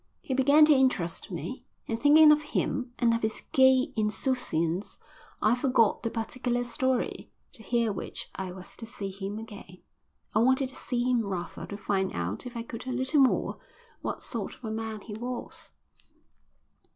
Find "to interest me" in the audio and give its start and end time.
0.65-1.63